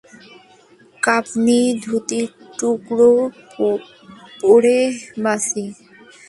[1.03, 2.27] কপনি, ধুতির
[2.59, 3.11] টুকরো
[4.41, 4.77] পরে
[5.23, 5.63] বাঁচি।